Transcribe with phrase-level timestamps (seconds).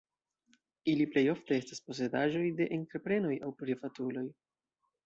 [0.93, 4.27] Ili plej ofte estas posedaĵoj de entreprenoj aŭ privatuloj.